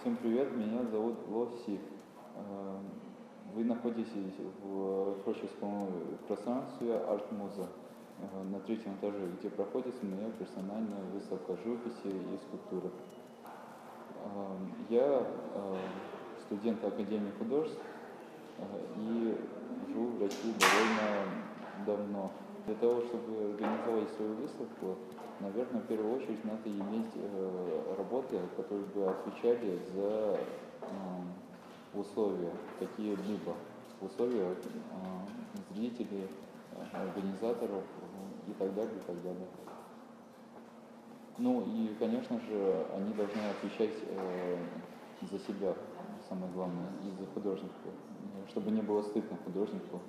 Всем 0.00 0.16
привет, 0.16 0.56
меня 0.56 0.84
зовут 0.92 1.16
Лоси. 1.28 1.80
Э, 2.36 2.78
Вы 3.52 3.64
находитесь 3.64 4.06
в 4.62 5.16
творческом 5.24 5.88
пространстве 6.28 6.94
Арт-Муза 6.98 7.66
э, 8.20 8.42
на 8.44 8.60
третьем 8.60 8.94
этаже, 8.94 9.28
где 9.40 9.50
проходит 9.50 10.00
моя 10.04 10.30
персональная 10.38 11.02
выставка 11.12 11.56
живописи 11.64 12.06
и 12.06 12.38
скульптуры. 12.46 12.92
Э, 14.24 14.56
Я 14.88 15.26
студент 16.46 16.84
Академии 16.84 17.32
художеств 17.36 17.82
и 18.96 19.36
живу 19.88 20.06
в 20.10 20.22
России 20.22 20.54
довольно 20.60 21.26
давно. 21.84 22.30
Для 22.68 22.76
того, 22.76 23.00
чтобы 23.00 23.44
организовать 23.44 24.10
свою 24.14 24.34
выставку, 24.34 24.98
наверное, 25.40 25.80
в 25.80 25.86
первую 25.86 26.16
очередь 26.16 26.44
надо 26.44 26.68
иметь 26.68 27.12
э, 27.14 27.94
работы, 27.96 28.38
которые 28.58 28.84
бы 28.88 29.08
отвечали 29.08 29.80
за 29.94 30.38
условия 31.94 32.52
какие-либо, 32.78 33.54
условия 34.02 34.48
э, 34.50 35.74
зрителей, 35.74 36.28
э, 36.72 37.08
организаторов 37.08 37.84
и 38.46 38.52
так 38.58 38.74
далее, 38.74 38.96
и 38.96 39.06
так 39.06 39.22
далее. 39.22 39.46
Ну 41.38 41.62
и, 41.62 41.94
конечно 41.98 42.38
же, 42.38 42.86
они 42.94 43.14
должны 43.14 43.40
отвечать 43.48 43.96
э, 44.10 44.58
за 45.22 45.38
себя, 45.38 45.74
самое 46.28 46.50
главное, 46.52 46.88
и 47.04 47.10
за 47.10 47.26
художника, 47.32 47.88
э, 47.88 48.48
чтобы 48.50 48.70
не 48.70 48.82
было 48.82 49.02
стыдно 49.02 49.36
художнику. 49.44 50.00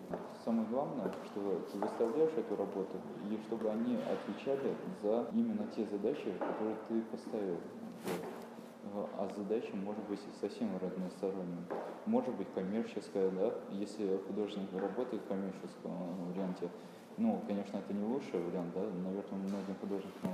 Самое 0.44 0.68
главное, 0.68 1.12
что 1.26 1.62
ты 1.72 1.78
выставляешь 1.78 2.34
эту 2.38 2.56
работу, 2.56 2.98
и 3.30 3.38
чтобы 3.48 3.70
они 3.70 3.98
отвечали 3.98 4.76
за 5.02 5.28
именно 5.34 5.66
те 5.76 5.86
задачи, 5.86 6.34
которые 6.40 6.76
ты 6.88 7.02
поставил. 7.12 7.56
Э, 7.56 9.06
А 9.18 9.30
задача 9.38 9.76
может 9.76 10.04
быть 10.10 10.20
совсем 10.42 10.70
разносторонняя. 10.82 11.64
Может 12.06 12.34
быть 12.36 12.48
коммерческая, 12.56 13.30
да, 13.32 13.54
если 13.72 14.18
художник 14.28 14.70
работает 14.74 15.22
в 15.22 15.28
коммерческом 15.28 15.92
варианте, 16.32 16.70
ну, 17.18 17.42
конечно, 17.46 17.78
это 17.78 17.94
не 17.94 18.04
лучший 18.04 18.40
вариант, 18.42 18.74
да, 18.74 18.82
наверное, 18.82 19.40
многим 19.40 19.76
художникам 19.82 20.32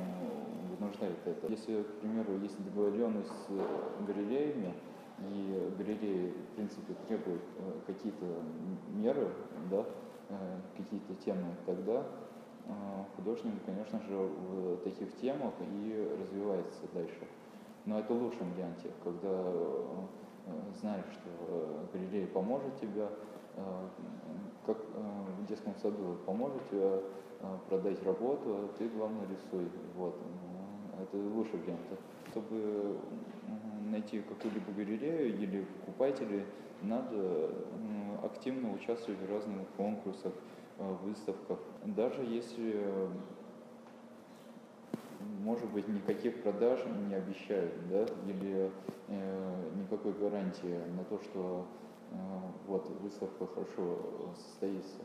вынуждает 0.79 1.17
это. 1.25 1.47
Если, 1.51 1.81
к 1.81 1.93
примеру, 1.99 2.37
есть 2.39 2.63
договоренность 2.63 3.27
с 3.27 3.45
э, 3.49 4.05
галереями, 4.07 4.73
и 5.19 5.73
галереи, 5.77 6.31
в 6.31 6.55
принципе, 6.55 6.93
требуют 7.07 7.41
э, 7.57 7.71
какие-то 7.87 8.25
меры, 8.93 9.29
да, 9.69 9.85
э, 10.29 10.59
какие-то 10.77 11.13
темы, 11.15 11.55
тогда 11.65 12.03
э, 12.65 12.71
художник, 13.15 13.53
конечно 13.65 14.01
же, 14.01 14.15
в 14.17 14.77
таких 14.77 15.15
темах 15.17 15.53
и 15.61 16.17
развивается 16.21 16.81
дальше. 16.93 17.27
Но 17.85 17.99
это 17.99 18.13
в 18.13 18.21
лучшем 18.21 18.51
варианте, 18.53 18.89
когда 19.03 19.43
знаешь, 20.79 21.05
что 21.11 21.87
галерея 21.93 22.25
поможет 22.27 22.79
тебе, 22.79 23.07
как 24.65 24.77
в 24.77 25.45
детском 25.47 25.75
саду 25.75 26.17
поможет 26.25 26.67
тебе 26.69 27.01
продать 27.69 28.01
работу, 28.03 28.69
ты 28.77 28.87
главное 28.89 29.25
рисуй. 29.27 29.69
Вот. 29.95 30.15
Э, 30.97 31.03
Это 31.03 31.17
лучший 31.17 31.59
вариант. 31.59 31.81
Чтобы 32.31 32.97
найти 33.85 34.21
какую-либо 34.21 34.71
галерею 34.71 35.37
или 35.39 35.65
покупателей, 35.79 36.45
надо 36.81 37.51
активно 38.23 38.73
участвовать 38.73 39.19
в 39.21 39.31
разных 39.31 39.67
конкурсах, 39.77 40.33
э, 40.77 40.95
выставках. 41.03 41.59
Даже 41.85 42.21
если 42.23 43.09
может 45.45 45.69
быть, 45.69 45.87
никаких 45.87 46.41
продаж 46.41 46.79
не 47.07 47.15
обещают, 47.15 47.73
да, 47.89 48.05
или 48.27 48.71
э, 49.07 49.71
никакой 49.75 50.13
гарантии 50.13 50.79
на 50.97 51.03
то, 51.03 51.19
что 51.19 51.67
э, 52.11 52.15
вот 52.67 52.89
выставка 53.01 53.45
хорошо 53.47 54.33
состоится. 54.35 54.97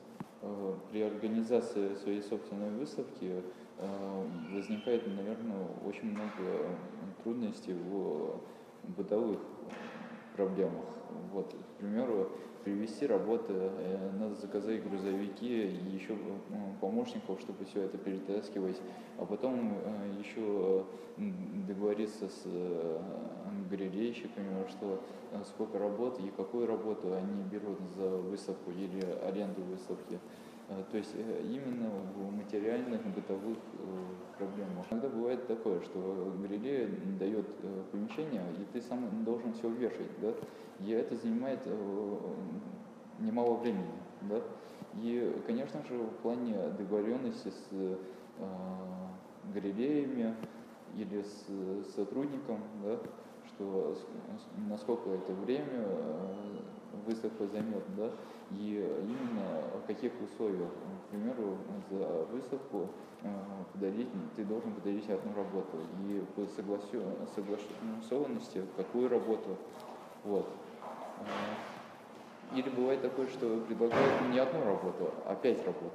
Э, 0.43 0.75
при 0.91 1.03
организации 1.03 1.95
своей 1.97 2.23
собственной 2.23 2.71
выставки 2.71 3.43
э, 3.79 4.27
возникает, 4.55 5.07
наверное, 5.07 5.67
очень 5.87 6.11
много 6.11 6.77
трудностей 7.23 7.75
в 7.75 8.41
бытовых 8.85 9.41
проблемах. 10.37 10.85
Вот, 11.33 11.53
к 11.53 11.79
примеру, 11.79 12.31
привести 12.65 13.07
работы, 13.07 13.53
э, 13.53 14.11
надо 14.19 14.35
заказать 14.35 14.83
грузовики 14.83 15.69
и 15.69 15.91
еще 15.91 16.15
э, 16.15 16.17
помощников, 16.81 17.41
чтобы 17.41 17.65
все 17.65 17.83
это 17.83 17.99
перетаскивать, 17.99 18.81
а 19.19 19.25
потом 19.25 19.79
э, 19.85 20.13
еще 20.19 20.85
договориться 21.67 22.29
с 22.29 22.47
галерейщиками, 23.69 24.67
что 24.69 25.03
сколько 25.45 25.79
работ 25.79 26.19
и 26.21 26.31
какую 26.31 26.67
работу 26.67 27.13
они 27.13 27.43
берут 27.43 27.79
за 27.97 28.09
выставку 28.09 28.71
или 28.71 29.05
аренду 29.23 29.63
выставки. 29.63 30.19
Э, 30.71 30.85
То 30.91 30.99
есть 30.99 31.15
э, 31.15 31.43
именно 31.43 31.91
в 32.15 32.33
материальных, 32.37 33.03
бытовых 33.07 33.59
э, 33.59 34.39
проблемах. 34.39 34.87
Иногда 34.91 35.09
бывает 35.09 35.47
такое, 35.47 35.81
что 35.81 36.33
галерея 36.41 36.89
дает 37.19 37.47
помещение, 37.91 38.43
и 38.59 38.65
ты 38.73 38.81
сам 38.81 39.25
должен 39.25 39.53
все 39.53 39.69
вешать, 39.69 40.11
да, 40.21 40.33
и 40.79 40.93
это 40.93 41.17
занимает 41.17 41.61
немало 43.19 43.57
времени, 43.57 43.93
да. 44.23 44.41
И, 45.03 45.43
конечно 45.47 45.85
же, 45.85 45.99
в 45.99 46.15
плане 46.23 46.57
договоренности 46.79 47.49
с 47.49 47.99
галереями 49.53 50.35
или 50.97 51.23
с 51.23 51.95
сотрудником, 51.95 52.61
да, 52.83 52.99
что 53.47 53.95
насколько 54.69 55.11
это 55.11 55.35
время 55.35 55.87
выставка 57.07 57.47
займет, 57.47 57.83
да, 57.97 58.11
и 58.53 58.85
именно 59.03 59.47
в 59.83 59.87
каких 59.87 60.13
условиях. 60.23 60.71
К 60.71 61.11
примеру, 61.11 61.57
за 61.91 62.25
выставку 62.33 62.89
э, 63.23 63.29
подарить, 63.73 64.09
ты 64.37 64.45
должен 64.45 64.73
подарить 64.73 65.09
одну 65.11 65.35
работу, 65.35 65.79
и 66.09 66.23
по 66.37 66.47
согласованности 67.35 68.63
какую 68.77 69.09
работу, 69.09 69.57
вот. 70.25 70.47
Э, 71.19 72.57
Или 72.57 72.69
бывает 72.71 73.01
такое, 73.03 73.27
что 73.29 73.61
предлагают 73.69 74.33
не 74.33 74.39
одну 74.39 74.65
работу, 74.65 75.11
а 75.27 75.35
пять 75.35 75.65
работ. 75.67 75.93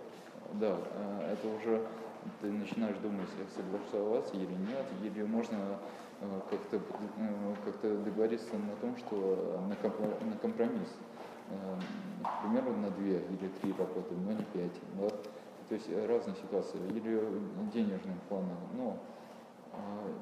Да, 0.53 0.77
э, 0.93 1.33
это 1.33 1.47
уже 1.47 1.81
ты 2.41 2.51
начинаешь 2.51 2.97
думать, 2.97 3.27
согласоваться 3.55 4.33
или 4.35 4.45
нет, 4.45 4.85
или 5.03 5.23
можно 5.23 5.57
как-то 6.69 6.77
э, 6.77 7.55
как-то 7.65 7.95
договориться 7.97 8.57
на 8.57 8.75
том, 8.81 8.97
что 8.97 9.59
на 9.67 9.73
компро- 9.73 10.23
на 10.25 10.37
компромисс. 10.37 10.89
Э, 11.49 11.75
К 12.39 12.41
примеру, 12.41 12.73
на 12.75 12.89
две 12.91 13.19
или 13.19 13.47
три 13.61 13.73
работы, 13.73 14.13
но 14.15 14.31
не 14.31 14.43
пять. 14.53 14.79
Да? 14.99 15.09
То 15.69 15.75
есть 15.75 15.89
э, 15.89 16.05
разные 16.05 16.35
ситуации. 16.35 16.77
Или 16.89 17.01
денежным 17.71 18.19
планом. 18.29 18.57
Ну, 18.77 18.97
э, 19.73 20.13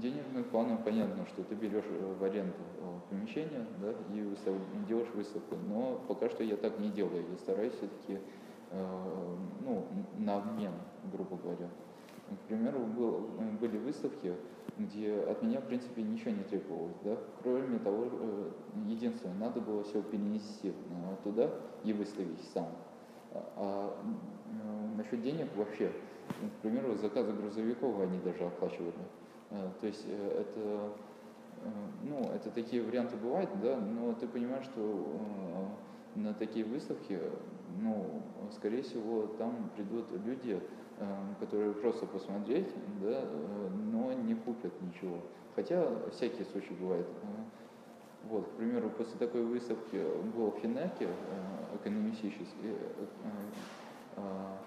денежным 0.00 0.44
планом 0.44 0.78
понятно, 0.78 1.26
что 1.26 1.42
ты 1.44 1.54
берешь 1.54 1.84
э, 1.88 2.14
в 2.18 2.24
аренду 2.24 2.52
э, 2.52 2.98
помещение 3.10 3.66
да, 3.80 3.92
и 4.14 4.86
делаешь 4.88 5.08
выставку. 5.14 5.56
Но 5.68 6.00
пока 6.08 6.28
что 6.30 6.42
я 6.44 6.56
так 6.56 6.78
не 6.78 6.90
делаю. 6.90 7.24
Я 7.30 7.38
стараюсь 7.38 7.74
все-таки 7.74 8.18
ну, 9.66 9.84
на 10.16 10.36
обмен, 10.36 10.72
грубо 11.12 11.36
говоря. 11.36 11.68
К 12.36 12.48
примеру, 12.48 12.80
был, 12.80 13.30
были 13.60 13.78
выставки, 13.78 14.34
где 14.78 15.20
от 15.20 15.42
меня, 15.42 15.60
в 15.60 15.66
принципе, 15.66 16.02
ничего 16.02 16.30
не 16.30 16.44
требовалось, 16.44 16.96
да, 17.04 17.16
кроме 17.42 17.78
того, 17.78 18.06
э, 18.10 18.50
единственное, 18.86 19.36
надо 19.36 19.60
было 19.60 19.82
все 19.84 20.02
перенести 20.02 20.72
туда 21.24 21.50
и 21.84 21.92
выставить 21.92 22.40
сам. 22.54 22.68
А, 23.34 23.42
а, 23.56 24.96
насчет 24.96 25.22
денег 25.22 25.48
вообще, 25.56 25.90
к 26.28 26.62
примеру, 26.62 26.94
заказы 26.96 27.32
грузовиков 27.32 28.00
они 28.00 28.18
даже 28.20 28.44
оплачивали. 28.44 28.92
Э, 29.50 29.70
То 29.80 29.86
есть 29.86 30.04
э, 30.06 30.40
это, 30.40 30.92
ну, 32.02 32.30
это 32.34 32.50
такие 32.50 32.82
варианты 32.82 33.16
бывают, 33.16 33.50
да, 33.62 33.78
но 33.78 34.12
ты 34.14 34.26
понимаешь, 34.26 34.64
что 34.64 35.06
на 36.14 36.34
такие 36.34 36.64
выставки, 36.64 37.18
ну, 37.80 38.22
скорее 38.52 38.82
всего, 38.82 39.28
там 39.38 39.70
придут 39.74 40.06
люди, 40.26 40.60
которые 41.40 41.72
просто 41.72 42.06
посмотреть, 42.06 42.68
да, 43.02 43.20
э, 43.22 43.68
но 43.92 44.12
не 44.12 44.34
купят 44.34 44.72
ничего. 44.82 45.18
Хотя 45.56 45.86
всякие 46.12 46.44
случаи 46.46 46.74
бывают. 46.80 47.06
Э, 47.22 47.26
Вот, 48.30 48.46
к 48.46 48.50
примеру, 48.52 48.88
после 48.90 49.18
такой 49.18 49.42
выставки 49.42 50.00
был 50.36 50.52
в 50.52 50.60
Финаке 50.60 51.08
э, 51.08 51.76
экономический, 51.76 52.46
э, 52.62 53.06
э, 54.16 54.22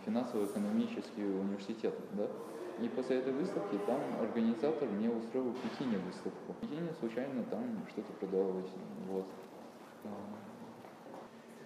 финансово-экономический 0.05 1.23
университет, 1.23 1.93
да, 2.13 2.27
и 2.83 2.89
после 2.89 3.19
этой 3.19 3.31
выставки 3.31 3.79
там 3.87 4.01
организатор 4.19 4.89
мне 4.89 5.09
устроил 5.09 5.51
в 5.53 5.57
Пекине 5.61 5.97
выставку. 5.99 6.51
В 6.51 6.55
Пекине 6.59 6.91
случайно 6.99 7.43
там 7.43 7.63
что-то 7.91 8.11
продавалось, 8.19 8.71
вот. 9.07 9.25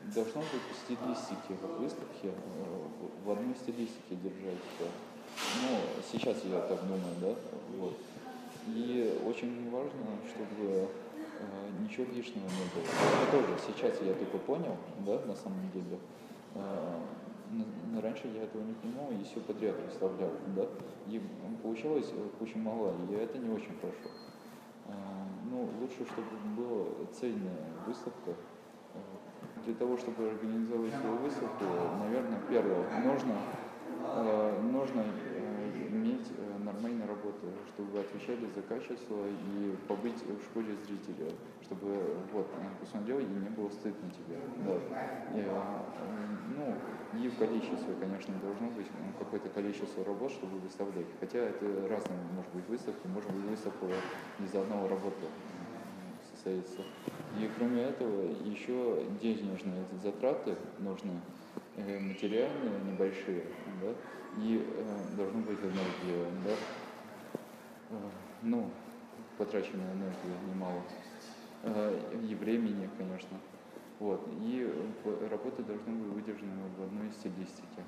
Э, 0.03 0.13
Должно 0.13 0.41
быть 0.41 0.61
в 0.71 0.75
стилистике 0.75 1.55
выставки, 1.77 2.27
э, 2.27 2.87
в- 3.25 3.29
одной 3.31 3.55
стилистике 3.55 4.15
держать 4.15 4.57
все. 4.75 4.85
Ну, 5.61 5.79
сейчас 6.11 6.43
я 6.45 6.61
так 6.61 6.81
думаю, 6.87 7.15
да, 7.21 7.35
вот. 7.77 7.97
И 8.67 9.19
очень 9.25 9.69
важно, 9.69 10.19
чтобы 10.27 10.89
э, 11.41 11.69
ничего 11.83 12.05
лишнего 12.13 12.43
не 12.43 12.65
было. 12.73 12.83
Это 12.83 13.31
тоже 13.31 13.57
сейчас 13.67 14.01
я 14.01 14.13
только 14.13 14.37
понял, 14.39 14.75
да, 15.05 15.19
на 15.25 15.35
самом 15.35 15.69
деле. 15.71 15.97
Э, 16.55 16.99
раньше 18.01 18.27
я 18.27 18.43
этого 18.43 18.61
не 18.63 18.73
понимал 18.73 19.11
и 19.11 19.23
все 19.23 19.39
подряд 19.41 19.75
выставлял, 19.85 20.31
да. 20.55 20.65
И 21.07 21.21
получалось 21.63 22.11
очень 22.39 22.61
мало, 22.61 22.93
и 23.09 23.13
это 23.15 23.37
не 23.37 23.49
очень 23.49 23.75
хорошо. 23.79 24.09
Э, 24.87 24.91
ну, 25.49 25.69
лучше, 25.81 26.05
чтобы 26.11 26.27
была 26.57 26.85
цельная 27.13 27.67
выставка. 27.87 28.33
Э, 29.69 29.73
для 29.73 29.75
того, 29.75 29.97
чтобы 29.97 30.27
организовать 30.27 30.93
свою 30.95 31.17
выставку, 31.17 31.63
наверное, 32.03 32.39
первое, 32.49 32.83
нужно, 33.05 33.35
э, 34.15 34.61
нужно 34.71 35.03
иметь 35.91 36.27
нормальную 36.63 37.07
работу, 37.07 37.45
чтобы 37.73 37.99
отвечали 37.99 38.45
за 38.55 38.61
качество 38.61 39.25
и 39.27 39.75
побыть 39.87 40.21
в 40.25 40.41
школе 40.49 40.75
зрителя, 40.85 41.31
чтобы 41.63 42.17
вот 42.33 42.47
посмотрел 42.79 43.19
и 43.19 43.23
не 43.23 43.49
было 43.49 43.69
стыдно 43.69 44.09
тебе. 44.09 44.37
Да. 44.65 44.75
И, 45.35 45.45
ну, 46.57 46.75
и 47.19 47.27
в 47.27 47.37
количестве, 47.37 47.93
конечно, 47.99 48.33
должно 48.41 48.67
быть 48.69 48.87
какое-то 49.19 49.49
количество 49.49 50.03
работ, 50.05 50.31
чтобы 50.31 50.57
выставлять. 50.59 51.07
Хотя 51.19 51.39
это 51.39 51.65
разные, 51.89 52.19
может 52.35 52.51
быть, 52.53 52.67
выставки, 52.69 53.07
может 53.07 53.31
быть, 53.31 53.45
выставка 53.45 53.85
из 54.39 54.55
одного 54.55 54.87
работы 54.87 55.25
состоится. 56.39 56.81
И 57.39 57.49
кроме 57.57 57.83
этого, 57.83 58.31
еще 58.45 59.05
денежные 59.21 59.83
затраты 60.01 60.55
нужны, 60.79 61.19
э, 61.75 61.99
материальные, 61.99 62.79
небольшие, 62.91 63.43
да, 63.81 63.91
и 64.41 64.65
э, 64.65 65.15
должно 65.15 65.41
быть 65.41 65.59
энергия, 65.59 66.25
да, 66.45 66.51
э, 67.91 67.95
ну, 68.43 68.69
потраченная 69.37 69.93
энергия 69.93 70.53
немало, 70.53 70.81
э, 71.63 72.19
и 72.29 72.35
времени, 72.35 72.89
конечно. 72.97 73.37
Вот, 73.99 74.27
и 74.41 74.65
э, 75.03 75.27
работы 75.29 75.63
должны 75.63 75.93
быть 75.93 76.13
выдержаны 76.13 76.69
в 76.77 76.83
одной 76.83 77.11
стилистике. 77.11 77.83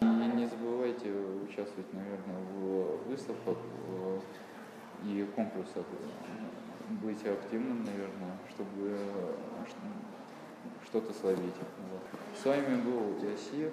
И 0.00 0.04
не 0.04 0.46
забывайте 0.46 1.12
участвовать, 1.48 1.92
наверное, 1.92 2.42
в 2.54 3.08
выставках 3.08 3.56
и 5.04 5.26
конкурсах, 5.34 5.84
быть 7.02 7.24
активным, 7.26 7.84
наверное, 7.84 8.36
чтобы 8.50 8.98
что-то 10.84 11.12
словить. 11.12 11.54
Вот. 11.90 12.02
С 12.40 12.44
вами 12.44 12.80
был 12.80 13.18
Ясир. 13.28 13.72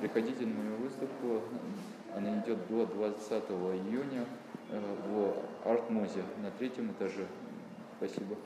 Приходите 0.00 0.46
на 0.46 0.54
мою 0.54 0.76
выставку. 0.76 1.42
Она 2.14 2.38
идет 2.40 2.66
до 2.68 2.86
20 2.86 3.30
июня 3.30 4.24
э, 4.70 4.96
в 5.08 5.68
Арт-музе 5.68 6.22
на 6.42 6.50
третьем 6.52 6.92
этаже. 6.92 7.26
Спасибо. 7.98 8.34